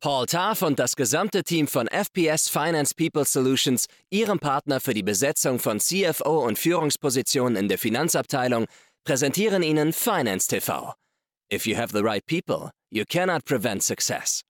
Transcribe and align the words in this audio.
Paul 0.00 0.26
Tarf 0.26 0.60
und 0.60 0.78
das 0.78 0.94
gesamte 0.94 1.42
Team 1.42 1.66
von 1.66 1.88
FPS 1.88 2.50
Finance 2.50 2.94
People 2.94 3.24
Solutions, 3.24 3.86
Ihrem 4.10 4.38
Partner 4.38 4.78
für 4.78 4.92
die 4.92 5.02
Besetzung 5.02 5.58
von 5.58 5.80
CFO 5.80 6.44
und 6.44 6.58
Führungspositionen 6.58 7.56
in 7.56 7.68
der 7.68 7.78
Finanzabteilung, 7.78 8.66
präsentieren 9.04 9.62
Ihnen 9.62 9.94
Finance 9.94 10.48
TV. 10.48 10.92
If 11.50 11.66
you 11.66 11.76
have 11.76 11.96
the 11.96 12.02
right 12.02 12.24
people, 12.26 12.70
you 12.90 13.04
cannot 13.08 13.44
prevent 13.46 13.82
success. 13.82 14.42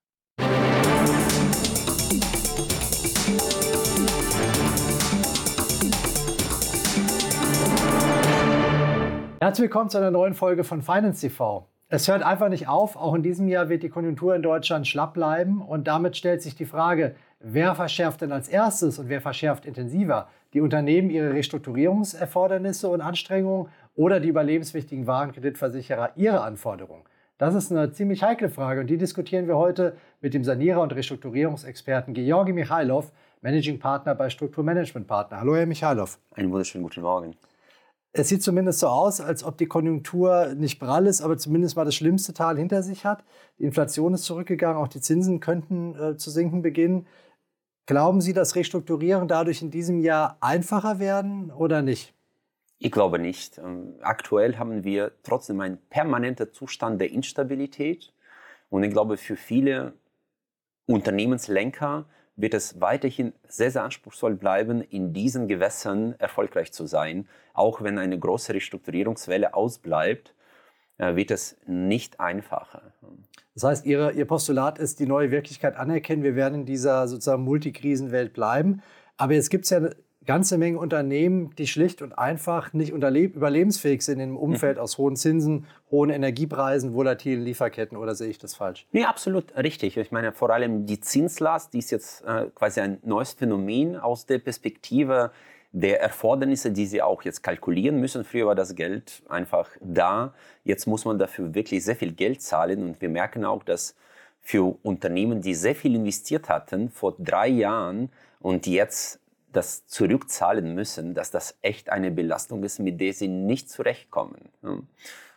Herzlich 9.38 9.62
willkommen 9.62 9.90
zu 9.90 9.98
einer 9.98 10.10
neuen 10.10 10.34
Folge 10.34 10.64
von 10.64 10.82
Finance 10.82 11.20
TV. 11.20 11.68
Es 11.88 12.08
hört 12.08 12.24
einfach 12.24 12.48
nicht 12.48 12.66
auf. 12.66 12.96
Auch 12.96 13.14
in 13.14 13.22
diesem 13.22 13.46
Jahr 13.46 13.68
wird 13.68 13.84
die 13.84 13.88
Konjunktur 13.88 14.34
in 14.34 14.42
Deutschland 14.42 14.88
schlapp 14.88 15.14
bleiben. 15.14 15.62
Und 15.62 15.86
damit 15.86 16.16
stellt 16.16 16.42
sich 16.42 16.56
die 16.56 16.64
Frage, 16.64 17.14
wer 17.38 17.76
verschärft 17.76 18.22
denn 18.22 18.32
als 18.32 18.48
erstes 18.48 18.98
und 18.98 19.08
wer 19.08 19.20
verschärft 19.20 19.64
intensiver? 19.66 20.28
Die 20.52 20.60
Unternehmen 20.60 21.10
ihre 21.10 21.32
Restrukturierungserfordernisse 21.32 22.88
und 22.88 23.02
Anstrengungen 23.02 23.68
oder 23.94 24.18
die 24.18 24.28
überlebenswichtigen 24.28 25.06
Warenkreditversicherer 25.06 26.10
ihre 26.16 26.40
Anforderungen? 26.40 27.04
Das 27.38 27.54
ist 27.54 27.70
eine 27.70 27.92
ziemlich 27.92 28.24
heikle 28.24 28.48
Frage 28.48 28.80
und 28.80 28.88
die 28.88 28.96
diskutieren 28.96 29.46
wir 29.46 29.56
heute 29.56 29.96
mit 30.20 30.34
dem 30.34 30.42
Sanierer- 30.42 30.82
und 30.82 30.92
Restrukturierungsexperten 30.92 32.14
Georgi 32.14 32.52
Michailov, 32.52 33.12
Managing 33.42 33.78
Partner 33.78 34.16
bei 34.16 34.28
Strukturmanagement 34.28 35.06
Partner. 35.06 35.38
Hallo, 35.38 35.54
Herr 35.54 35.66
Michailov. 35.66 36.18
Einen 36.34 36.50
wunderschönen 36.50 36.82
guten 36.82 37.02
Morgen. 37.02 37.36
Es 38.18 38.28
sieht 38.28 38.42
zumindest 38.42 38.78
so 38.78 38.86
aus, 38.86 39.20
als 39.20 39.44
ob 39.44 39.58
die 39.58 39.66
Konjunktur 39.66 40.54
nicht 40.54 40.80
prall 40.80 41.06
ist, 41.06 41.20
aber 41.20 41.36
zumindest 41.36 41.76
mal 41.76 41.84
das 41.84 41.94
schlimmste 41.94 42.32
Tal 42.32 42.56
hinter 42.56 42.82
sich 42.82 43.04
hat. 43.04 43.22
Die 43.58 43.64
Inflation 43.64 44.14
ist 44.14 44.24
zurückgegangen, 44.24 44.82
auch 44.82 44.88
die 44.88 45.02
Zinsen 45.02 45.38
könnten 45.38 45.94
äh, 45.96 46.16
zu 46.16 46.30
sinken 46.30 46.62
beginnen. 46.62 47.06
Glauben 47.84 48.22
Sie, 48.22 48.32
dass 48.32 48.56
Restrukturieren 48.56 49.28
dadurch 49.28 49.60
in 49.60 49.70
diesem 49.70 50.00
Jahr 50.00 50.38
einfacher 50.40 50.98
werden 50.98 51.50
oder 51.50 51.82
nicht? 51.82 52.14
Ich 52.78 52.90
glaube 52.90 53.18
nicht. 53.18 53.58
Ähm, 53.58 53.96
aktuell 54.00 54.56
haben 54.56 54.82
wir 54.82 55.12
trotzdem 55.22 55.60
einen 55.60 55.78
permanenten 55.90 56.52
Zustand 56.54 57.00
der 57.02 57.10
Instabilität. 57.10 58.14
Und 58.70 58.82
ich 58.82 58.90
glaube, 58.90 59.18
für 59.18 59.36
viele 59.36 59.92
Unternehmenslenker 60.86 62.06
wird 62.36 62.54
es 62.54 62.80
weiterhin 62.80 63.32
sehr, 63.48 63.70
sehr 63.70 63.82
anspruchsvoll 63.82 64.36
bleiben, 64.36 64.82
in 64.82 65.12
diesen 65.12 65.48
Gewässern 65.48 66.14
erfolgreich 66.18 66.72
zu 66.72 66.86
sein. 66.86 67.26
Auch 67.54 67.82
wenn 67.82 67.98
eine 67.98 68.18
große 68.18 68.54
Restrukturierungswelle 68.54 69.54
ausbleibt, 69.54 70.34
äh, 70.98 71.16
wird 71.16 71.30
es 71.30 71.56
nicht 71.66 72.20
einfacher. 72.20 72.92
Das 73.54 73.64
heißt, 73.64 73.86
Ihre, 73.86 74.12
Ihr 74.12 74.26
Postulat 74.26 74.78
ist, 74.78 75.00
die 75.00 75.06
neue 75.06 75.30
Wirklichkeit 75.30 75.76
anerkennen. 75.76 76.22
Wir 76.22 76.36
werden 76.36 76.60
in 76.60 76.66
dieser 76.66 77.08
sozusagen 77.08 77.42
Multikrisenwelt 77.42 78.34
bleiben. 78.34 78.82
Aber 79.16 79.32
jetzt 79.32 79.50
gibt 79.50 79.64
es 79.64 79.70
ja 79.70 79.80
ganze 80.26 80.58
Menge 80.58 80.78
Unternehmen, 80.78 81.54
die 81.56 81.66
schlicht 81.66 82.02
und 82.02 82.18
einfach 82.18 82.72
nicht 82.72 82.90
überlebensfähig 82.90 84.02
sind 84.02 84.20
im 84.20 84.36
Umfeld 84.36 84.76
mhm. 84.76 84.82
aus 84.82 84.98
hohen 84.98 85.16
Zinsen, 85.16 85.66
hohen 85.90 86.10
Energiepreisen, 86.10 86.94
volatilen 86.94 87.42
Lieferketten 87.42 87.96
oder 87.96 88.14
sehe 88.14 88.28
ich 88.28 88.38
das 88.38 88.54
falsch? 88.54 88.86
Nee, 88.92 89.04
absolut 89.04 89.56
richtig. 89.56 89.96
Ich 89.96 90.10
meine, 90.12 90.32
vor 90.32 90.50
allem 90.50 90.86
die 90.86 91.00
Zinslast, 91.00 91.72
die 91.72 91.78
ist 91.78 91.90
jetzt 91.90 92.24
äh, 92.24 92.46
quasi 92.54 92.80
ein 92.80 92.98
neues 93.04 93.32
Phänomen 93.32 93.96
aus 93.96 94.26
der 94.26 94.38
Perspektive 94.38 95.30
der 95.72 96.00
Erfordernisse, 96.00 96.70
die 96.70 96.86
sie 96.86 97.02
auch 97.02 97.22
jetzt 97.22 97.42
kalkulieren 97.42 98.00
müssen. 98.00 98.24
Früher 98.24 98.46
war 98.46 98.54
das 98.54 98.74
Geld 98.74 99.22
einfach 99.28 99.68
da. 99.80 100.32
Jetzt 100.64 100.86
muss 100.86 101.04
man 101.04 101.18
dafür 101.18 101.54
wirklich 101.54 101.84
sehr 101.84 101.96
viel 101.96 102.12
Geld 102.12 102.40
zahlen 102.40 102.82
und 102.82 103.00
wir 103.00 103.08
merken 103.08 103.44
auch, 103.44 103.62
dass 103.62 103.94
für 104.40 104.78
Unternehmen, 104.82 105.42
die 105.42 105.54
sehr 105.54 105.74
viel 105.74 105.94
investiert 105.94 106.48
hatten 106.48 106.88
vor 106.88 107.16
drei 107.18 107.48
Jahren 107.48 108.10
und 108.40 108.66
jetzt 108.66 109.20
das 109.52 109.86
zurückzahlen 109.86 110.74
müssen, 110.74 111.14
dass 111.14 111.30
das 111.30 111.58
echt 111.62 111.90
eine 111.90 112.10
Belastung 112.10 112.62
ist, 112.64 112.78
mit 112.78 113.00
der 113.00 113.12
sie 113.12 113.28
nicht 113.28 113.70
zurechtkommen. 113.70 114.50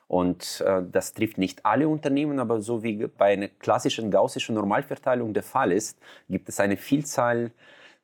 Und 0.08 0.62
äh, 0.66 0.82
das 0.92 1.14
trifft 1.14 1.38
nicht 1.38 1.66
alle 1.66 1.88
Unternehmen, 1.88 2.40
aber 2.40 2.62
so 2.62 2.84
wie 2.84 3.08
bei 3.08 3.34
einer 3.34 3.48
klassischen 3.48 4.10
gaussischen 4.10 4.56
Normalverteilung 4.56 5.34
der 5.34 5.44
Fall 5.44 5.72
ist, 5.72 6.00
gibt 6.28 6.50
es 6.50 6.60
eine 6.60 6.78
Vielzahl 6.78 7.52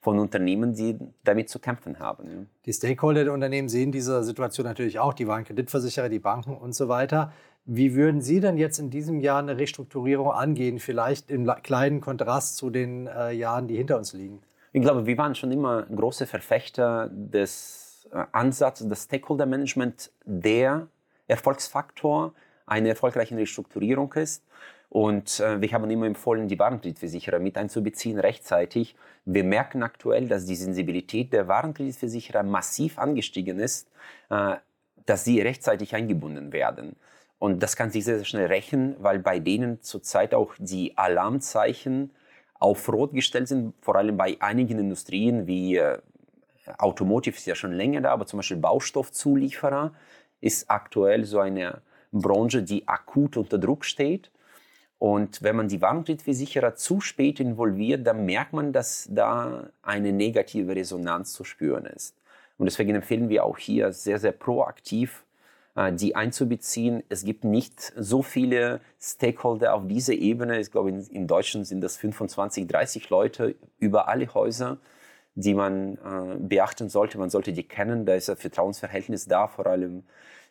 von 0.01 0.19
Unternehmen, 0.19 0.75
die 0.75 0.99
damit 1.23 1.49
zu 1.49 1.57
kämpfen 1.57 1.97
haben. 1.97 2.47
Die 2.67 2.73
Stakeholder 2.73 3.23
der 3.23 3.33
Unternehmen 3.33 3.69
sehen 3.69 3.91
diese 3.91 4.23
Situation 4.23 4.67
natürlich 4.67 4.99
auch, 4.99 5.16
die 5.16 5.27
waren 5.27 5.43
Kreditversicherer, 5.45 6.09
die 6.09 6.19
Banken 6.19 6.55
und 6.55 6.75
so 6.75 6.87
weiter. 6.87 7.33
Wie 7.66 7.95
würden 7.95 8.22
Sie 8.22 8.39
denn 8.39 8.57
jetzt 8.57 8.77
in 8.77 8.91
diesem 8.91 9.19
Jahr 9.19 9.39
eine 9.39 9.57
Restrukturierung 9.57 10.31
angehen, 10.31 10.77
vielleicht 10.77 11.31
im 11.31 11.51
kleinen 11.63 12.01
Kontrast 12.01 12.57
zu 12.57 12.69
den 12.69 13.07
äh, 13.07 13.31
Jahren, 13.31 13.67
die 13.67 13.77
hinter 13.77 13.97
uns 13.97 14.13
liegen? 14.13 14.43
Ich 14.75 14.81
glaube, 14.81 15.05
wir 15.05 15.17
waren 15.17 15.33
schon 15.35 15.53
immer 15.53 15.83
große 15.83 16.27
Verfechter 16.27 17.09
des 17.09 18.09
äh, 18.11 18.25
Ansatzes 18.33 18.89
des 18.89 19.05
Stakeholder 19.05 19.45
Management, 19.45 20.11
der 20.25 20.89
Erfolgsfaktor 21.29 22.33
einer 22.65 22.89
erfolgreichen 22.89 23.37
Restrukturierung 23.37 24.11
ist. 24.15 24.43
Und 24.89 25.39
äh, 25.39 25.61
wir 25.61 25.71
haben 25.71 25.89
immer 25.89 26.07
empfohlen, 26.07 26.49
die 26.49 26.59
Warenkreditversicherer 26.59 27.39
mit 27.39 27.57
einzubeziehen 27.57 28.19
rechtzeitig. 28.19 28.97
Wir 29.23 29.45
merken 29.45 29.81
aktuell, 29.81 30.27
dass 30.27 30.45
die 30.45 30.57
Sensibilität 30.57 31.31
der 31.31 31.47
Warenkreditversicherer 31.47 32.43
massiv 32.43 32.99
angestiegen 32.99 33.59
ist, 33.59 33.87
äh, 34.29 34.57
dass 35.05 35.23
sie 35.23 35.39
rechtzeitig 35.39 35.95
eingebunden 35.95 36.51
werden. 36.51 36.97
Und 37.39 37.63
das 37.63 37.77
kann 37.77 37.91
sich 37.91 38.03
sehr, 38.03 38.17
sehr 38.17 38.25
schnell 38.25 38.47
rächen, 38.47 38.97
weil 38.99 39.19
bei 39.19 39.39
denen 39.39 39.81
zurzeit 39.81 40.33
auch 40.33 40.53
die 40.59 40.97
Alarmzeichen 40.97 42.11
auf 42.65 42.89
Rot 42.89 43.13
gestellt 43.13 43.47
sind, 43.47 43.73
vor 43.81 43.95
allem 43.95 44.17
bei 44.17 44.37
einigen 44.39 44.79
Industrien 44.79 45.45
wie 45.45 45.77
äh, 45.77 45.99
Automotive 46.79 47.35
ist 47.35 47.45
ja 47.45 47.53
schon 47.53 47.73
länger 47.73 48.01
da, 48.01 48.11
aber 48.11 48.25
zum 48.25 48.37
Beispiel 48.37 48.57
Baustoffzulieferer 48.57 49.93
ist 50.41 50.69
aktuell 50.69 51.25
so 51.25 51.39
eine 51.39 51.81
Branche, 52.11 52.63
die 52.63 52.87
akut 52.87 53.37
unter 53.37 53.59
Druck 53.59 53.85
steht. 53.85 54.31
Und 54.97 55.43
wenn 55.43 55.57
man 55.57 55.67
die 55.67 55.81
Warnkreditversicherer 55.81 56.75
zu 56.75 57.01
spät 57.01 57.39
involviert, 57.39 58.07
dann 58.07 58.25
merkt 58.25 58.53
man, 58.53 58.73
dass 58.73 59.07
da 59.11 59.69
eine 59.83 60.11
negative 60.11 60.75
Resonanz 60.75 61.33
zu 61.33 61.43
spüren 61.43 61.85
ist. 61.85 62.15
Und 62.57 62.65
deswegen 62.65 62.95
empfehlen 62.95 63.29
wir 63.29 63.43
auch 63.43 63.57
hier 63.57 63.91
sehr, 63.91 64.17
sehr 64.17 64.31
proaktiv 64.31 65.24
die 65.91 66.15
einzubeziehen. 66.15 67.03
Es 67.09 67.25
gibt 67.25 67.43
nicht 67.43 67.91
so 67.97 68.21
viele 68.21 68.79
Stakeholder 68.99 69.73
auf 69.73 69.87
dieser 69.87 70.13
Ebene. 70.13 70.59
Ich 70.59 70.71
glaube, 70.71 70.89
in, 70.89 71.01
in 71.07 71.27
Deutschland 71.27 71.67
sind 71.67 71.81
das 71.81 71.97
25, 71.97 72.67
30 72.67 73.09
Leute 73.09 73.55
über 73.77 74.07
alle 74.07 74.33
Häuser, 74.33 74.77
die 75.35 75.53
man 75.53 75.95
äh, 75.95 76.37
beachten 76.39 76.87
sollte. 76.87 77.17
Man 77.17 77.29
sollte 77.29 77.51
die 77.51 77.67
kennen. 77.67 78.05
Da 78.05 78.15
ist 78.15 78.29
ein 78.29 78.37
Vertrauensverhältnis 78.37 79.25
da, 79.25 79.47
vor 79.47 79.67
allem 79.67 80.03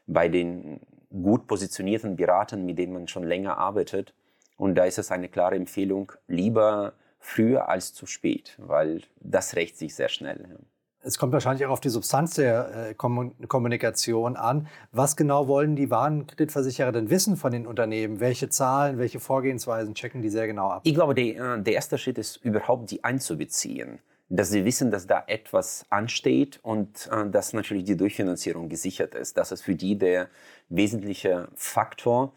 bei 0.06 0.28
den 0.28 0.80
gut 1.10 1.46
positionierten 1.46 2.16
Beratern, 2.16 2.66
mit 2.66 2.78
denen 2.78 2.92
man 2.92 3.08
schon 3.08 3.24
länger 3.24 3.56
arbeitet. 3.56 4.12
Und 4.58 4.74
da 4.74 4.84
ist 4.84 4.98
es 4.98 5.10
eine 5.10 5.30
klare 5.30 5.56
Empfehlung, 5.56 6.12
lieber 6.28 6.92
früher 7.18 7.68
als 7.68 7.94
zu 7.94 8.04
spät, 8.04 8.56
weil 8.58 9.02
das 9.20 9.56
rächt 9.56 9.78
sich 9.78 9.94
sehr 9.94 10.10
schnell 10.10 10.58
es 11.04 11.19
kommt 11.19 11.32
wahrscheinlich 11.32 11.66
auch 11.66 11.70
auf 11.70 11.81
die 11.81 11.91
Substanz 11.91 12.34
der 12.34 12.88
äh, 12.91 12.94
Kommunikation 12.94 14.37
an. 14.37 14.66
Was 14.92 15.16
genau 15.16 15.48
wollen 15.48 15.76
die 15.76 15.91
Warenkreditversicherer 15.91 16.92
denn 16.92 17.10
wissen 17.10 17.37
von 17.37 17.53
den 17.53 17.66
Unternehmen? 17.66 18.20
Welche 18.20 18.48
Zahlen, 18.48 18.98
welche 18.98 19.20
Vorgehensweisen 19.20 19.94
checken 19.94 20.22
die 20.22 20.31
sehr 20.31 20.47
genau 20.47 20.70
ab? 20.70 20.82
Ich 20.84 20.94
glaube, 20.94 21.15
die, 21.15 21.34
äh, 21.37 21.60
der 21.60 21.75
erste 21.75 21.98
Schritt 21.98 22.19
ist 22.19 22.37
überhaupt, 22.38 22.91
die 22.91 23.04
einzubeziehen. 23.04 23.98
Dass 24.31 24.48
sie 24.48 24.65
wissen, 24.65 24.91
dass 24.91 25.06
da 25.06 25.22
etwas 25.26 25.84
ansteht 25.91 26.59
und 26.62 27.09
äh, 27.12 27.28
dass 27.28 27.53
natürlich 27.53 27.84
die 27.84 27.97
Durchfinanzierung 27.97 28.71
gesichert 28.71 29.15
ist. 29.15 29.36
Das 29.36 29.53
ist 29.53 29.62
für 29.62 29.75
die 29.75 29.98
der 29.98 30.28
wesentliche 30.71 31.48
Faktor. 31.54 32.32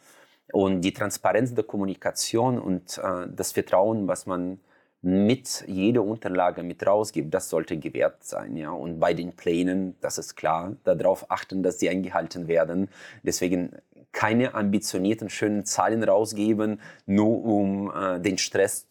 Und 0.52 0.82
die 0.82 0.94
Transparenz 0.94 1.54
der 1.54 1.66
Kommunikation 1.66 2.60
und 2.60 2.98
äh, 2.98 3.28
das 3.30 3.52
Vertrauen, 3.54 4.08
was 4.08 4.26
man 4.26 4.60
mit 5.08 5.64
jeder 5.68 6.04
Unterlage 6.04 6.64
mit 6.64 6.86
rausgibt, 6.86 7.34
das 7.34 7.50
sollte 7.50 7.78
gewährt 7.78 8.26
sein. 8.26 8.58
Ja? 8.58 8.72
Und 8.72 9.00
bei 9.00 9.14
den 9.14 9.38
Plänen, 9.38 9.96
das 10.02 10.18
ist 10.18 10.36
klar, 10.36 10.76
darauf 10.84 11.32
achten, 11.32 11.64
dass 11.64 11.80
sie 11.80 11.88
eingehalten 11.88 12.50
werden. 12.50 12.90
Deswegen 13.24 13.72
keine 14.12 14.54
ambitionierten, 14.54 15.30
schönen 15.30 15.64
Zahlen 15.64 16.04
rausgeben, 16.04 16.82
nur 17.06 17.46
um 17.46 17.90
äh, 17.96 18.20
den 18.20 18.38
Stress 18.38 18.86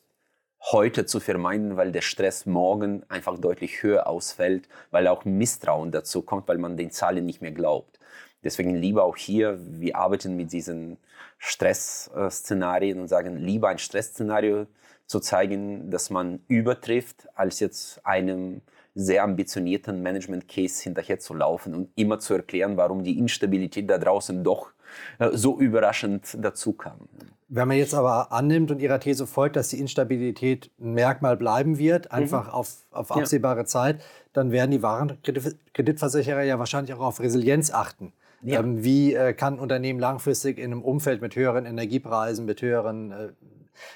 heute 0.73 1.05
zu 1.05 1.21
vermeiden, 1.21 1.77
weil 1.77 1.93
der 1.93 2.01
Stress 2.01 2.47
morgen 2.47 3.03
einfach 3.11 3.39
deutlich 3.39 3.83
höher 3.83 4.07
ausfällt, 4.07 4.71
weil 4.91 5.09
auch 5.09 5.27
Misstrauen 5.27 5.91
dazu 5.91 6.23
kommt, 6.23 6.49
weil 6.49 6.57
man 6.57 6.79
den 6.79 6.91
Zahlen 6.91 7.27
nicht 7.27 7.43
mehr 7.43 7.53
glaubt. 7.53 8.01
Deswegen 8.43 8.75
lieber 8.75 9.05
auch 9.05 9.19
hier, 9.19 9.59
wir 9.61 9.97
arbeiten 9.97 10.35
mit 10.35 10.51
diesen 10.53 10.97
Stressszenarien 11.37 13.01
und 13.01 13.09
sagen, 13.09 13.37
lieber 13.37 13.69
ein 13.69 13.79
Stressszenario 13.79 14.67
zu 15.07 15.21
zeigen, 15.21 15.91
dass 15.91 16.11
man 16.11 16.41
übertrifft, 16.49 17.29
als 17.35 17.61
jetzt 17.61 18.05
einem 18.05 18.61
sehr 18.95 19.23
ambitionierten 19.23 20.03
Management-Case 20.03 20.83
hinterher 20.83 21.19
zu 21.19 21.35
laufen 21.35 21.75
und 21.75 21.91
immer 21.97 22.19
zu 22.19 22.35
erklären, 22.35 22.77
warum 22.77 23.05
die 23.05 23.19
Instabilität 23.19 23.89
da 23.91 23.99
draußen 23.99 24.43
doch 24.43 24.73
äh, 25.19 25.31
so 25.33 25.59
überraschend 25.61 26.37
dazu 26.41 26.73
kam. 26.73 27.01
Wenn 27.49 27.69
man 27.69 27.77
jetzt 27.77 27.95
aber 27.95 28.33
annimmt 28.33 28.71
und 28.71 28.81
Ihrer 28.81 28.99
These 28.99 29.27
folgt, 29.27 29.55
dass 29.55 29.69
die 29.69 29.79
Instabilität 29.79 30.71
ein 30.81 30.95
Merkmal 30.95 31.37
bleiben 31.37 31.79
wird, 31.79 32.07
mhm. 32.07 32.19
einfach 32.19 32.49
mhm. 32.49 32.55
auf, 32.55 32.77
auf 32.91 33.13
absehbare 33.13 33.61
ja. 33.61 33.65
Zeit, 33.67 34.01
dann 34.33 34.51
werden 34.51 34.71
die 34.71 34.83
Warenkreditversicherer 34.83 36.43
ja 36.43 36.59
wahrscheinlich 36.59 36.95
auch 36.95 37.01
auf 37.01 37.21
Resilienz 37.21 37.71
achten. 37.71 38.13
Ja. 38.43 38.61
Ähm, 38.61 38.83
wie 38.83 39.15
äh, 39.15 39.33
kann 39.33 39.55
ein 39.55 39.61
Unternehmen 39.61 40.01
langfristig 40.01 40.59
in 40.59 40.73
einem 40.73 40.83
Umfeld 40.83 41.21
mit 41.21 41.37
höheren 41.37 41.67
Energiepreisen, 41.67 42.45
mit 42.45 42.63
höheren 42.63 43.13
äh, 43.13 43.29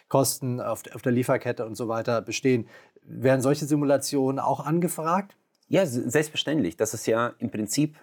Kosten 0.08 0.60
auf, 0.60 0.82
auf 0.94 1.02
der 1.02 1.12
Lieferkette 1.12 1.66
und 1.66 1.76
so 1.76 1.88
weiter 1.88 2.22
bestehen? 2.22 2.68
Werden 3.02 3.40
solche 3.40 3.66
Simulationen 3.66 4.38
auch 4.38 4.64
angefragt? 4.64 5.36
Ja, 5.68 5.86
selbstverständlich. 5.86 6.76
Das 6.76 6.94
ist 6.94 7.06
ja 7.06 7.32
im 7.38 7.50
Prinzip 7.50 7.96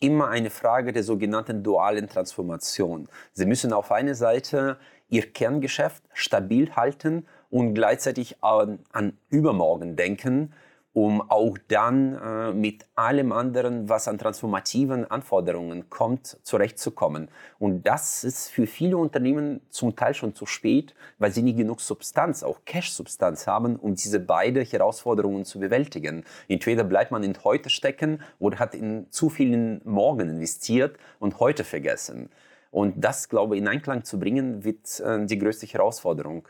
immer 0.00 0.28
eine 0.28 0.50
Frage 0.50 0.92
der 0.92 1.04
sogenannten 1.04 1.62
dualen 1.62 2.08
Transformation. 2.08 3.08
Sie 3.32 3.46
müssen 3.46 3.72
auf 3.72 3.92
einer 3.92 4.14
Seite 4.14 4.78
Ihr 5.08 5.32
Kerngeschäft 5.32 6.02
stabil 6.12 6.74
halten 6.74 7.26
und 7.50 7.74
gleichzeitig 7.74 8.42
an, 8.42 8.80
an 8.92 9.16
übermorgen 9.28 9.96
denken 9.96 10.52
um 10.94 11.28
auch 11.28 11.58
dann 11.66 12.14
äh, 12.14 12.52
mit 12.52 12.86
allem 12.94 13.32
anderen, 13.32 13.88
was 13.88 14.06
an 14.06 14.16
transformativen 14.16 15.10
Anforderungen 15.10 15.90
kommt, 15.90 16.38
zurechtzukommen. 16.44 17.28
Und 17.58 17.82
das 17.82 18.22
ist 18.22 18.48
für 18.48 18.68
viele 18.68 18.96
Unternehmen 18.96 19.60
zum 19.70 19.96
Teil 19.96 20.14
schon 20.14 20.36
zu 20.36 20.46
spät, 20.46 20.94
weil 21.18 21.32
sie 21.32 21.42
nicht 21.42 21.58
genug 21.58 21.80
Substanz, 21.80 22.44
auch 22.44 22.60
Cash-Substanz 22.64 23.48
haben, 23.48 23.74
um 23.74 23.96
diese 23.96 24.20
beiden 24.20 24.64
Herausforderungen 24.64 25.44
zu 25.44 25.58
bewältigen. 25.58 26.24
Entweder 26.46 26.84
bleibt 26.84 27.10
man 27.10 27.24
in 27.24 27.36
heute 27.42 27.70
stecken 27.70 28.22
oder 28.38 28.60
hat 28.60 28.76
in 28.76 29.10
zu 29.10 29.28
vielen 29.30 29.80
Morgen 29.84 30.30
investiert 30.30 30.96
und 31.18 31.40
heute 31.40 31.64
vergessen. 31.64 32.30
Und 32.70 33.04
das, 33.04 33.28
glaube 33.28 33.56
ich, 33.56 33.62
in 33.62 33.66
Einklang 33.68 34.04
zu 34.04 34.20
bringen, 34.20 34.62
wird 34.62 35.00
äh, 35.00 35.26
die 35.26 35.38
größte 35.38 35.66
Herausforderung 35.66 36.46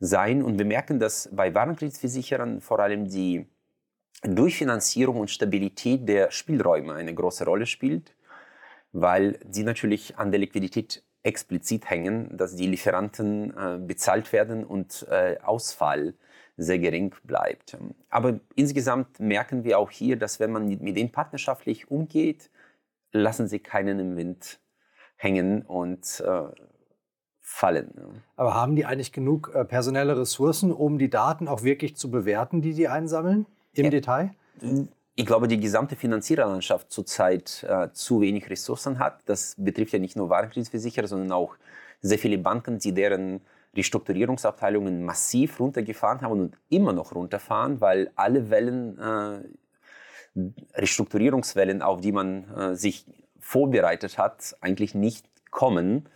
sein. 0.00 0.42
Und 0.42 0.58
wir 0.58 0.64
merken, 0.66 0.98
dass 0.98 1.28
bei 1.32 1.54
Warenkreditversicherern 1.54 2.60
vor 2.60 2.80
allem 2.80 3.08
die 3.08 3.46
Durchfinanzierung 4.22 5.18
und 5.18 5.30
Stabilität 5.30 6.08
der 6.08 6.30
Spielräume 6.30 6.94
eine 6.94 7.14
große 7.14 7.44
Rolle 7.44 7.66
spielt, 7.66 8.14
weil 8.92 9.38
sie 9.50 9.64
natürlich 9.64 10.16
an 10.16 10.30
der 10.30 10.40
Liquidität 10.40 11.02
explizit 11.24 11.88
hängen, 11.88 12.36
dass 12.36 12.56
die 12.56 12.66
Lieferanten 12.66 13.56
äh, 13.56 13.78
bezahlt 13.78 14.32
werden 14.32 14.64
und 14.64 15.06
äh, 15.10 15.38
Ausfall 15.42 16.14
sehr 16.56 16.78
gering 16.78 17.14
bleibt. 17.24 17.76
Aber 18.10 18.40
insgesamt 18.54 19.20
merken 19.20 19.64
wir 19.64 19.78
auch 19.78 19.90
hier, 19.90 20.16
dass 20.16 20.40
wenn 20.40 20.52
man 20.52 20.66
mit 20.66 20.96
denen 20.96 21.10
partnerschaftlich 21.10 21.90
umgeht, 21.90 22.50
lassen 23.12 23.48
sie 23.48 23.58
keinen 23.58 23.98
im 23.98 24.16
Wind 24.16 24.60
hängen 25.16 25.62
und 25.62 26.22
äh, 26.26 26.44
fallen. 27.40 28.22
Aber 28.36 28.54
haben 28.54 28.76
die 28.76 28.84
eigentlich 28.84 29.12
genug 29.12 29.52
äh, 29.54 29.64
personelle 29.64 30.18
Ressourcen, 30.18 30.72
um 30.72 30.98
die 30.98 31.10
Daten 31.10 31.48
auch 31.48 31.62
wirklich 31.62 31.96
zu 31.96 32.10
bewerten, 32.10 32.62
die 32.62 32.72
sie 32.72 32.88
einsammeln? 32.88 33.46
Im 33.74 33.84
ja. 33.84 33.90
Detail? 33.90 34.34
Ich 35.14 35.26
glaube, 35.26 35.48
die 35.48 35.60
gesamte 35.60 35.96
Finanziererlandschaft 35.96 36.90
zurzeit 36.90 37.64
äh, 37.68 37.88
zu 37.92 38.20
wenig 38.20 38.48
Ressourcen 38.48 38.98
hat. 38.98 39.20
Das 39.26 39.54
betrifft 39.58 39.92
ja 39.92 39.98
nicht 39.98 40.16
nur 40.16 40.30
Warenkreditversicherer, 40.30 41.06
sondern 41.06 41.32
auch 41.32 41.56
sehr 42.00 42.18
viele 42.18 42.38
Banken, 42.38 42.78
die 42.78 42.92
deren 42.92 43.40
Restrukturierungsabteilungen 43.74 45.02
massiv 45.04 45.60
runtergefahren 45.60 46.20
haben 46.20 46.32
und 46.32 46.58
immer 46.68 46.92
noch 46.92 47.14
runterfahren, 47.14 47.80
weil 47.80 48.10
alle 48.16 48.50
Wellen, 48.50 48.98
äh, 48.98 49.40
Restrukturierungswellen, 50.74 51.82
auf 51.82 52.00
die 52.00 52.12
man 52.12 52.50
äh, 52.54 52.74
sich 52.74 53.06
vorbereitet 53.38 54.18
hat, 54.18 54.56
eigentlich 54.60 54.94
nicht 54.94 55.26
kommen. 55.50 56.08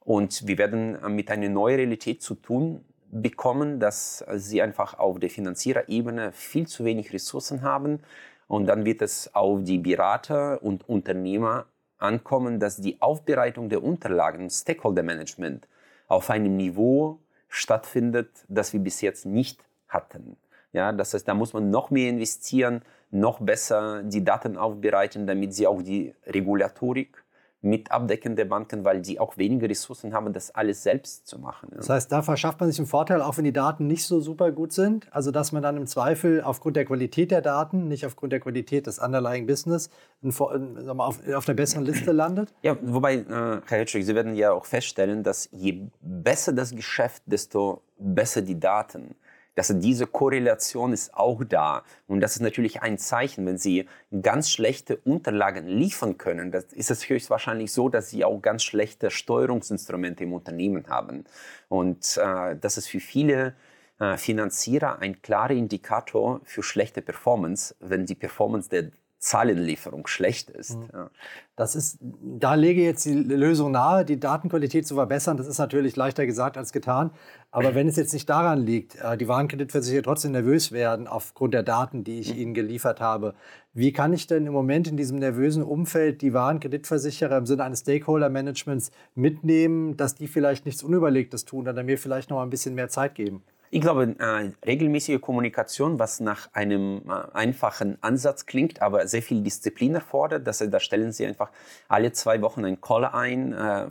Und 0.00 0.46
wir 0.46 0.58
werden 0.58 0.94
äh, 1.02 1.08
mit 1.08 1.30
einer 1.30 1.48
neuen 1.48 1.76
Realität 1.76 2.22
zu 2.22 2.34
tun 2.34 2.84
bekommen, 3.10 3.80
dass 3.80 4.24
sie 4.34 4.62
einfach 4.62 4.98
auf 4.98 5.18
der 5.18 5.30
Finanziererebene 5.30 6.32
viel 6.32 6.66
zu 6.66 6.84
wenig 6.84 7.12
Ressourcen 7.12 7.62
haben. 7.62 8.00
Und 8.48 8.66
dann 8.66 8.84
wird 8.84 9.02
es 9.02 9.34
auf 9.34 9.62
die 9.62 9.78
Berater 9.78 10.62
und 10.62 10.88
Unternehmer 10.88 11.66
ankommen, 11.98 12.60
dass 12.60 12.76
die 12.76 13.00
Aufbereitung 13.00 13.68
der 13.68 13.82
Unterlagen, 13.82 14.50
Stakeholder 14.50 15.02
Management, 15.02 15.66
auf 16.08 16.30
einem 16.30 16.56
Niveau 16.56 17.18
stattfindet, 17.48 18.30
das 18.48 18.72
wir 18.72 18.80
bis 18.80 19.00
jetzt 19.00 19.26
nicht 19.26 19.64
hatten. 19.88 20.36
Ja, 20.72 20.92
das 20.92 21.14
heißt, 21.14 21.26
da 21.26 21.34
muss 21.34 21.52
man 21.52 21.70
noch 21.70 21.90
mehr 21.90 22.10
investieren, 22.10 22.82
noch 23.10 23.40
besser 23.40 24.02
die 24.02 24.24
Daten 24.24 24.56
aufbereiten, 24.56 25.26
damit 25.26 25.54
sie 25.54 25.66
auch 25.66 25.80
die 25.80 26.14
Regulatorik 26.26 27.24
mit 27.62 27.90
Abdecken 27.90 28.36
der 28.36 28.44
Banken, 28.44 28.84
weil 28.84 29.00
die 29.00 29.18
auch 29.18 29.36
weniger 29.38 29.68
Ressourcen 29.68 30.12
haben, 30.12 30.32
das 30.32 30.54
alles 30.54 30.82
selbst 30.82 31.26
zu 31.26 31.38
machen. 31.38 31.70
Das 31.74 31.88
heißt, 31.88 32.12
da 32.12 32.22
verschafft 32.22 32.60
man 32.60 32.70
sich 32.70 32.78
einen 32.78 32.86
Vorteil, 32.86 33.20
auch 33.20 33.36
wenn 33.36 33.44
die 33.44 33.52
Daten 33.52 33.86
nicht 33.86 34.04
so 34.04 34.20
super 34.20 34.52
gut 34.52 34.72
sind. 34.72 35.12
Also, 35.12 35.30
dass 35.30 35.52
man 35.52 35.62
dann 35.62 35.76
im 35.76 35.86
Zweifel 35.86 36.42
aufgrund 36.42 36.76
der 36.76 36.84
Qualität 36.84 37.30
der 37.30 37.42
Daten, 37.42 37.88
nicht 37.88 38.06
aufgrund 38.06 38.32
der 38.32 38.40
Qualität 38.40 38.86
des 38.86 38.98
Underlying 38.98 39.46
Business, 39.46 39.90
auf, 40.22 41.20
auf 41.34 41.44
der 41.44 41.54
besseren 41.54 41.84
Liste 41.84 42.12
landet? 42.12 42.54
Ja, 42.62 42.76
wobei, 42.82 43.16
äh, 43.16 43.60
Herr 43.66 43.78
Hitschig, 43.78 44.06
Sie 44.06 44.14
werden 44.14 44.36
ja 44.36 44.52
auch 44.52 44.66
feststellen, 44.66 45.22
dass 45.22 45.48
je 45.52 45.88
besser 46.00 46.52
das 46.52 46.74
Geschäft, 46.74 47.22
desto 47.26 47.82
besser 47.98 48.42
die 48.42 48.58
Daten. 48.58 49.16
Also 49.56 49.74
diese 49.74 50.06
Korrelation 50.06 50.92
ist 50.92 51.14
auch 51.14 51.42
da. 51.44 51.82
Und 52.06 52.20
das 52.20 52.36
ist 52.36 52.42
natürlich 52.42 52.82
ein 52.82 52.98
Zeichen, 52.98 53.46
wenn 53.46 53.58
Sie 53.58 53.88
ganz 54.22 54.50
schlechte 54.50 54.98
Unterlagen 54.98 55.66
liefern 55.66 56.18
können, 56.18 56.50
das 56.52 56.64
ist 56.72 56.90
es 56.90 57.08
höchstwahrscheinlich 57.08 57.72
so, 57.72 57.88
dass 57.88 58.10
Sie 58.10 58.24
auch 58.24 58.40
ganz 58.42 58.62
schlechte 58.62 59.10
Steuerungsinstrumente 59.10 60.24
im 60.24 60.34
Unternehmen 60.34 60.88
haben. 60.88 61.24
Und 61.68 62.18
äh, 62.18 62.56
das 62.56 62.76
ist 62.76 62.88
für 62.88 63.00
viele 63.00 63.54
äh, 63.98 64.18
Finanzierer 64.18 64.98
ein 64.98 65.22
klarer 65.22 65.52
Indikator 65.52 66.40
für 66.44 66.62
schlechte 66.62 67.00
Performance, 67.00 67.74
wenn 67.80 68.04
die 68.04 68.14
Performance 68.14 68.68
der 68.68 68.90
Zahlenlieferung 69.26 70.06
schlecht 70.06 70.50
ist. 70.50 70.76
Mhm. 70.76 70.88
Ja. 70.92 71.10
Das 71.56 71.74
ist, 71.74 71.98
da 72.00 72.54
lege 72.54 72.80
ich 72.80 72.86
jetzt 72.86 73.04
die 73.06 73.12
Lösung 73.12 73.72
nahe, 73.72 74.04
die 74.04 74.20
Datenqualität 74.20 74.86
zu 74.86 74.94
verbessern. 74.94 75.36
Das 75.36 75.48
ist 75.48 75.58
natürlich 75.58 75.96
leichter 75.96 76.26
gesagt 76.26 76.56
als 76.56 76.72
getan. 76.72 77.10
Aber 77.50 77.74
wenn 77.74 77.88
es 77.88 77.96
jetzt 77.96 78.12
nicht 78.12 78.28
daran 78.28 78.60
liegt, 78.60 78.94
äh, 78.96 79.16
die 79.16 79.26
Warenkreditversicherer 79.26 80.04
trotzdem 80.04 80.30
nervös 80.30 80.70
werden 80.70 81.08
aufgrund 81.08 81.54
der 81.54 81.64
Daten, 81.64 82.04
die 82.04 82.20
ich 82.20 82.34
mhm. 82.34 82.40
ihnen 82.40 82.54
geliefert 82.54 83.00
habe, 83.00 83.34
wie 83.72 83.92
kann 83.92 84.12
ich 84.12 84.28
denn 84.28 84.46
im 84.46 84.52
Moment 84.52 84.86
in 84.86 84.96
diesem 84.96 85.18
nervösen 85.18 85.64
Umfeld 85.64 86.22
die 86.22 86.32
Warenkreditversicherer 86.32 87.38
im 87.38 87.46
Sinne 87.46 87.64
eines 87.64 87.80
Stakeholder-Managements 87.80 88.92
mitnehmen, 89.16 89.96
dass 89.96 90.14
die 90.14 90.28
vielleicht 90.28 90.66
nichts 90.66 90.84
Unüberlegtes 90.84 91.44
tun 91.44 91.66
oder 91.66 91.82
mir 91.82 91.98
vielleicht 91.98 92.30
noch 92.30 92.42
ein 92.42 92.50
bisschen 92.50 92.76
mehr 92.76 92.90
Zeit 92.90 93.16
geben? 93.16 93.42
Ich 93.70 93.80
glaube, 93.80 94.14
äh, 94.18 94.52
regelmäßige 94.64 95.20
Kommunikation, 95.20 95.98
was 95.98 96.20
nach 96.20 96.48
einem 96.52 97.02
äh, 97.08 97.34
einfachen 97.34 97.98
Ansatz 98.00 98.46
klingt, 98.46 98.80
aber 98.80 99.08
sehr 99.08 99.22
viel 99.22 99.42
Disziplin 99.42 99.94
erfordert. 99.96 100.46
Das, 100.46 100.58
da 100.58 100.80
stellen 100.80 101.12
Sie 101.12 101.26
einfach 101.26 101.50
alle 101.88 102.12
zwei 102.12 102.40
Wochen 102.42 102.64
einen 102.64 102.80
Call 102.80 103.04
ein, 103.06 103.52
äh, 103.52 103.88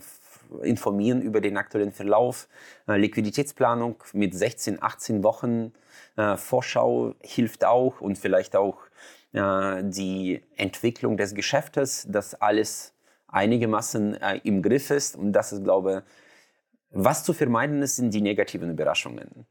informieren 0.62 1.22
über 1.22 1.40
den 1.40 1.56
aktuellen 1.56 1.92
Verlauf. 1.92 2.48
Äh, 2.88 2.96
Liquiditätsplanung 2.96 3.96
mit 4.12 4.34
16, 4.34 4.82
18 4.82 5.22
Wochen 5.22 5.72
äh, 6.16 6.36
Vorschau 6.36 7.14
hilft 7.20 7.64
auch 7.64 8.00
und 8.00 8.16
vielleicht 8.16 8.56
auch 8.56 8.78
äh, 9.32 9.82
die 9.84 10.42
Entwicklung 10.56 11.16
des 11.16 11.34
Geschäftes, 11.34 12.06
dass 12.08 12.34
alles 12.34 12.94
einigermaßen 13.28 14.14
im 14.44 14.62
Griff 14.62 14.90
ist. 14.90 15.16
Und 15.16 15.32
das 15.32 15.52
ist, 15.52 15.64
glaube 15.64 16.04
ich, 16.06 16.12
was 16.90 17.24
zu 17.24 17.34
vermeiden 17.34 17.82
ist, 17.82 17.96
sind 17.96 18.14
die 18.14 18.22
negativen 18.22 18.70
Überraschungen. 18.70 19.46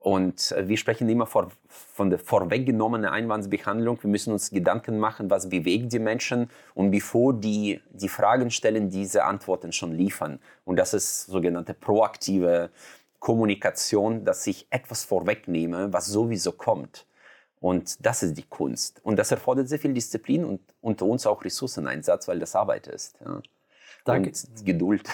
Und 0.00 0.52
äh, 0.52 0.66
wir 0.66 0.78
sprechen 0.78 1.08
immer 1.08 1.26
vor, 1.26 1.52
von 1.68 2.08
der 2.08 2.18
vorweggenommenen 2.18 3.10
Einwandsbehandlung. 3.10 4.02
Wir 4.02 4.10
müssen 4.10 4.32
uns 4.32 4.50
Gedanken 4.50 4.98
machen, 4.98 5.30
was 5.30 5.48
bewegt 5.48 5.92
die 5.92 5.98
Menschen 5.98 6.50
und 6.74 6.90
bevor 6.90 7.34
die 7.34 7.80
die 7.90 8.08
Fragen 8.08 8.50
stellen, 8.50 8.88
diese 8.88 9.24
Antworten 9.24 9.72
schon 9.72 9.92
liefern. 9.92 10.40
Und 10.64 10.76
das 10.76 10.94
ist 10.94 11.26
sogenannte 11.26 11.74
proaktive 11.74 12.70
Kommunikation, 13.18 14.24
dass 14.24 14.46
ich 14.46 14.66
etwas 14.70 15.04
vorwegnehme, 15.04 15.92
was 15.92 16.06
sowieso 16.06 16.52
kommt. 16.52 17.06
Und 17.60 18.04
das 18.04 18.22
ist 18.22 18.38
die 18.38 18.48
Kunst. 18.48 19.04
Und 19.04 19.18
das 19.18 19.30
erfordert 19.30 19.68
sehr 19.68 19.78
viel 19.78 19.92
Disziplin 19.92 20.46
und 20.46 20.62
unter 20.80 21.04
uns 21.04 21.26
auch 21.26 21.44
Ressourceneinsatz, 21.44 22.26
weil 22.26 22.38
das 22.38 22.56
Arbeit 22.56 22.86
ist. 22.86 23.16
Ja. 23.22 23.42
Danke. 24.04 24.30
Und 24.30 24.64
Geduld. 24.64 25.08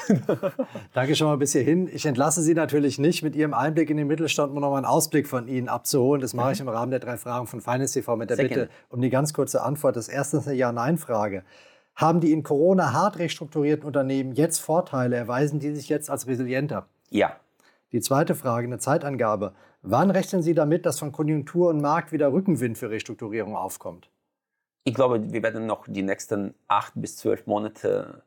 Danke 0.95 1.17
schon 1.17 1.27
mal 1.27 1.37
bis 1.37 1.53
hierhin. 1.53 1.89
Ich 1.93 2.07
entlasse 2.07 2.43
Sie 2.43 2.55
natürlich 2.55 2.99
nicht 2.99 3.23
mit 3.23 3.35
Ihrem 3.35 3.55
Einblick 3.55 3.91
in 3.91 3.97
den 3.97 4.07
Mittelstand, 4.07 4.53
um 4.53 4.61
nochmal 4.61 4.79
einen 4.79 4.87
Ausblick 4.87 5.27
von 5.27 5.49
Ihnen 5.49 5.69
abzuholen. 5.69 6.21
Das 6.21 6.35
mache 6.35 6.53
ich 6.53 6.61
mhm. 6.61 6.69
im 6.69 6.75
Rahmen 6.75 6.91
der 6.91 7.01
drei 7.01 7.17
Fragen 7.17 7.47
von 7.47 7.61
Finance 7.61 7.95
TV 7.95 8.17
mit 8.17 8.31
der 8.31 8.37
Sehr 8.37 8.45
Bitte 8.45 8.55
gerne. 8.55 8.71
um 8.89 9.01
die 9.01 9.11
ganz 9.11 9.33
kurze 9.33 9.63
Antwort. 9.63 9.97
Das 9.97 10.09
erste 10.09 10.39
ist 10.39 10.47
eine 10.47 10.57
Ja-Nein-Frage. 10.57 11.43
Haben 11.95 12.21
die 12.21 12.33
in 12.33 12.43
Corona 12.43 12.93
hart 12.93 13.19
restrukturierten 13.19 13.87
Unternehmen 13.87 14.33
jetzt 14.33 14.59
Vorteile? 14.59 15.17
Erweisen 15.17 15.59
die 15.59 15.75
sich 15.75 15.89
jetzt 15.89 16.11
als 16.11 16.27
resilienter? 16.27 16.87
Ja. 17.11 17.37
Die 17.93 18.01
zweite 18.01 18.35
Frage, 18.35 18.67
eine 18.67 18.79
Zeitangabe. 18.79 19.55
Wann 19.83 20.11
rechnen 20.11 20.43
Sie 20.43 20.53
damit, 20.53 20.85
dass 20.85 20.99
von 20.99 21.13
Konjunktur 21.13 21.71
und 21.71 21.81
Markt 21.81 22.13
wieder 22.13 22.33
Rückenwind 22.33 22.77
für 22.77 22.91
Restrukturierung 22.91 23.57
aufkommt? 23.57 24.11
Ich 24.85 24.95
glaube, 24.95 25.33
wir 25.33 25.43
werden 25.43 25.67
noch 25.67 25.87
die 25.89 26.03
nächsten 26.03 26.55
acht 26.69 26.93
bis 26.97 27.17
zwölf 27.17 27.47
Monate 27.47 28.23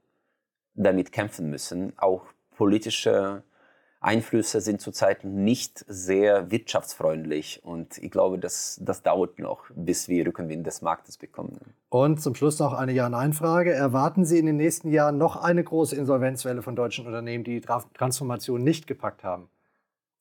damit 0.75 1.11
kämpfen 1.11 1.49
müssen. 1.49 1.93
Auch 1.97 2.25
politische 2.55 3.43
Einflüsse 4.01 4.61
sind 4.61 4.79
zurzeit 4.79 5.25
nicht 5.25 5.83
sehr 5.87 6.51
wirtschaftsfreundlich 6.51 7.61
und 7.63 7.97
ich 7.97 8.11
glaube, 8.11 8.39
das, 8.39 8.79
das 8.81 9.03
dauert 9.03 9.39
noch, 9.39 9.65
bis 9.75 10.07
wir 10.07 10.25
Rückenwind 10.25 10.65
des 10.65 10.81
Marktes 10.81 11.17
bekommen. 11.17 11.59
Und 11.89 12.21
zum 12.21 12.33
Schluss 12.33 12.59
noch 12.59 12.73
eine 12.73 12.93
Ja-Nein-Frage. 12.93 13.73
Erwarten 13.73 14.23
Sie 14.23 14.39
in 14.39 14.45
den 14.45 14.55
nächsten 14.55 14.89
Jahren 14.91 15.17
noch 15.17 15.35
eine 15.35 15.63
große 15.63 15.95
Insolvenzwelle 15.97 16.61
von 16.61 16.77
deutschen 16.77 17.07
Unternehmen, 17.07 17.43
die 17.43 17.59
die 17.59 17.67
Transformation 17.93 18.63
nicht 18.63 18.87
gepackt 18.87 19.23
haben? 19.25 19.49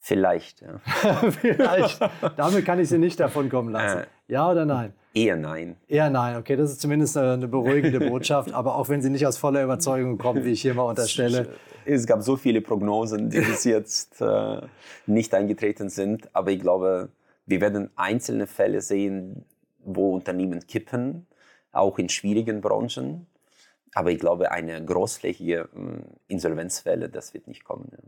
Vielleicht, 0.00 0.62
ja. 0.62 0.78
Vielleicht. 1.30 2.00
Damit 2.36 2.64
kann 2.64 2.80
ich 2.80 2.88
Sie 2.88 2.98
nicht 2.98 3.20
davon 3.20 3.48
kommen 3.48 3.70
lassen. 3.70 3.98
Äh, 4.00 4.06
ja 4.26 4.50
oder 4.50 4.64
nein? 4.64 4.92
Eher 5.18 5.36
nein. 5.36 5.76
Eher 5.88 6.10
nein, 6.10 6.36
okay, 6.36 6.54
das 6.54 6.70
ist 6.70 6.80
zumindest 6.80 7.16
eine 7.16 7.48
beruhigende 7.48 7.98
Botschaft, 8.08 8.52
aber 8.52 8.76
auch 8.76 8.88
wenn 8.88 9.02
sie 9.02 9.10
nicht 9.10 9.26
aus 9.26 9.36
voller 9.36 9.64
Überzeugung 9.64 10.16
kommt, 10.16 10.44
wie 10.44 10.52
ich 10.52 10.62
hier 10.62 10.74
mal 10.74 10.84
unterstelle. 10.84 11.48
Es 11.90 12.06
gab 12.06 12.22
so 12.22 12.36
viele 12.36 12.60
Prognosen, 12.60 13.30
die 13.30 13.40
bis 13.40 13.64
jetzt 13.64 14.20
äh, 14.20 14.60
nicht 15.06 15.32
eingetreten 15.32 15.88
sind, 15.88 16.28
aber 16.34 16.50
ich 16.50 16.60
glaube, 16.60 17.08
wir 17.46 17.62
werden 17.62 17.88
einzelne 17.96 18.46
Fälle 18.46 18.82
sehen, 18.82 19.46
wo 19.82 20.14
Unternehmen 20.14 20.66
kippen, 20.66 21.26
auch 21.72 21.98
in 21.98 22.10
schwierigen 22.10 22.60
Branchen. 22.60 23.26
Aber 23.94 24.10
ich 24.10 24.18
glaube, 24.18 24.52
eine 24.52 24.84
großflächige 24.84 25.60
äh, 25.60 26.02
Insolvenzwelle, 26.32 27.08
das 27.08 27.32
wird 27.32 27.46
nicht 27.48 27.64
kommen. 27.64 27.88
Ja. 27.90 27.98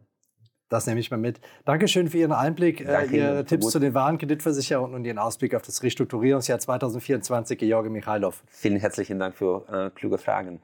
Das 0.70 0.86
nehme 0.86 1.00
ich 1.00 1.10
mal 1.10 1.16
mit. 1.16 1.40
Dankeschön 1.64 2.08
für 2.08 2.18
Ihren 2.18 2.32
Einblick, 2.32 2.80
äh, 2.80 3.04
Ihre 3.06 3.44
Tipps 3.44 3.70
zu 3.70 3.80
den 3.80 3.92
Warenkreditversicherungen 3.92 4.94
und 4.94 5.04
Ihren 5.04 5.18
Ausblick 5.18 5.54
auf 5.56 5.62
das 5.62 5.82
Restrukturierungsjahr 5.82 6.60
2024, 6.60 7.58
George 7.58 7.90
Michailov. 7.90 8.42
Vielen 8.46 8.78
herzlichen 8.78 9.18
Dank 9.18 9.34
für 9.34 9.64
äh, 9.68 9.90
kluge 9.90 10.16
Fragen. 10.16 10.60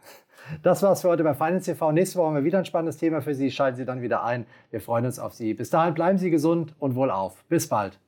Das 0.62 0.80
war's 0.84 1.02
für 1.02 1.08
heute 1.08 1.24
bei 1.24 1.34
Finance 1.34 1.72
TV. 1.72 1.90
Nächste 1.90 2.18
Woche 2.18 2.28
haben 2.28 2.36
wir 2.36 2.44
wieder 2.44 2.60
ein 2.60 2.64
spannendes 2.64 2.98
Thema 2.98 3.20
für 3.20 3.34
Sie. 3.34 3.50
Schalten 3.50 3.78
Sie 3.78 3.84
dann 3.84 4.00
wieder 4.00 4.22
ein. 4.22 4.46
Wir 4.70 4.80
freuen 4.80 5.06
uns 5.06 5.18
auf 5.18 5.34
Sie. 5.34 5.54
Bis 5.54 5.70
dahin 5.70 5.94
bleiben 5.94 6.18
Sie 6.18 6.30
gesund 6.30 6.72
und 6.78 6.94
wohlauf. 6.94 7.44
Bis 7.48 7.68
bald. 7.68 7.98